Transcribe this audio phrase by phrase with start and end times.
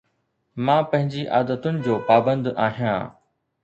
[0.65, 3.01] مان پنهنجي عادتن جو پابند آهيان